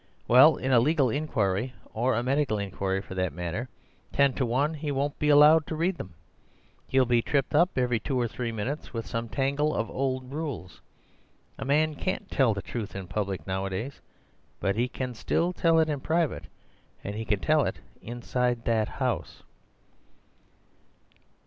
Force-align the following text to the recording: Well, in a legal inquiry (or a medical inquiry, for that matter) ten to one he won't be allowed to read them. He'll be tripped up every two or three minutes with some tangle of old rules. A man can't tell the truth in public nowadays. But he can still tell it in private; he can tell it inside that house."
Well, 0.27 0.55
in 0.55 0.71
a 0.71 0.79
legal 0.79 1.11
inquiry 1.11 1.75
(or 1.93 2.15
a 2.15 2.23
medical 2.23 2.57
inquiry, 2.57 3.03
for 3.03 3.13
that 3.13 3.33
matter) 3.33 3.69
ten 4.11 4.33
to 4.33 4.47
one 4.47 4.73
he 4.73 4.91
won't 4.91 5.19
be 5.19 5.29
allowed 5.29 5.67
to 5.67 5.75
read 5.75 5.97
them. 5.97 6.15
He'll 6.87 7.05
be 7.05 7.21
tripped 7.21 7.53
up 7.53 7.77
every 7.77 7.99
two 7.99 8.19
or 8.19 8.27
three 8.27 8.51
minutes 8.51 8.95
with 8.95 9.05
some 9.05 9.29
tangle 9.29 9.75
of 9.75 9.91
old 9.91 10.31
rules. 10.33 10.81
A 11.59 11.65
man 11.65 11.93
can't 11.93 12.31
tell 12.31 12.55
the 12.55 12.63
truth 12.63 12.95
in 12.95 13.05
public 13.07 13.45
nowadays. 13.45 14.01
But 14.59 14.75
he 14.75 14.87
can 14.87 15.13
still 15.13 15.53
tell 15.53 15.77
it 15.77 15.87
in 15.87 15.99
private; 15.99 16.45
he 17.03 17.23
can 17.23 17.39
tell 17.39 17.63
it 17.65 17.75
inside 18.01 18.65
that 18.65 18.87
house." 18.89 19.43